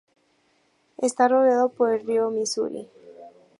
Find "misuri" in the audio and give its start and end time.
2.31-2.89